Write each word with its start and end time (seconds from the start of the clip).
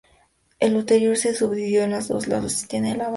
La 0.59 0.67
Ulterior 0.75 1.15
se 1.15 1.35
subdividió 1.35 1.83
en 1.83 1.91
dos, 1.91 2.27
la 2.27 2.39
Lusitania 2.39 2.95
y 2.95 2.97
la 2.97 3.03
Baetica. 3.03 3.09